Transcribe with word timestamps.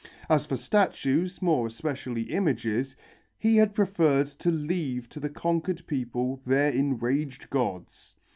As 0.29 0.47
for 0.47 0.55
statues, 0.57 1.43
more 1.43 1.67
especially 1.67 2.23
images, 2.31 2.95
he 3.37 3.57
had 3.57 3.75
preferred 3.75 4.25
to 4.25 4.49
leave 4.49 5.07
to 5.09 5.19
the 5.19 5.29
conquered 5.29 5.85
people 5.85 6.41
"their 6.43 6.71
enraged 6.71 7.51
gods." 7.51 8.15